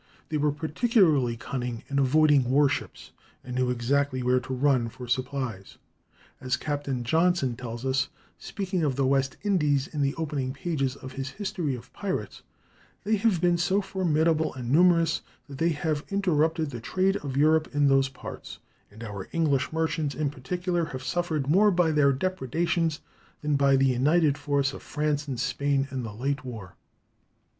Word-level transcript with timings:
They 0.29 0.37
were 0.39 0.51
particularly 0.51 1.37
cunning 1.37 1.83
in 1.87 1.99
avoiding 1.99 2.45
war 2.49 2.67
ships, 2.67 3.11
and 3.43 3.55
knew 3.55 3.69
exactly 3.69 4.23
where 4.23 4.39
to 4.39 4.51
run 4.55 4.89
for 4.89 5.07
supplies. 5.07 5.77
As 6.39 6.57
Captain 6.57 7.03
Johnson 7.03 7.55
tells 7.55 7.85
us, 7.85 8.09
speaking 8.39 8.81
of 8.83 8.95
the 8.95 9.05
West 9.05 9.37
Indies 9.43 9.85
in 9.85 10.01
the 10.01 10.15
opening 10.15 10.53
pages 10.53 10.95
of 10.95 11.11
his 11.11 11.29
"History 11.29 11.75
of 11.75 11.93
Pirates," 11.93 12.41
"they 13.03 13.15
have 13.17 13.39
been 13.41 13.59
so 13.59 13.79
formidable 13.79 14.55
and 14.55 14.71
numerous 14.71 15.21
that 15.47 15.59
they 15.59 15.69
have 15.69 16.03
interrupted 16.09 16.71
the 16.71 16.81
trade 16.81 17.17
of 17.17 17.37
Europe 17.37 17.69
in 17.71 17.87
those 17.87 18.09
parts; 18.09 18.57
and 18.89 19.03
our 19.03 19.27
English 19.31 19.71
merchants 19.71 20.15
in 20.15 20.31
particular 20.31 20.85
have 20.85 21.03
suffered 21.03 21.47
more 21.47 21.69
by 21.69 21.91
their 21.91 22.11
depredations 22.11 23.01
than 23.43 23.55
by 23.55 23.75
the 23.75 23.85
united 23.85 24.35
force 24.35 24.73
of 24.73 24.81
France 24.81 25.27
and 25.27 25.39
Spain 25.39 25.87
in 25.91 26.01
the 26.01 26.11
late 26.11 26.43
war." 26.43 26.75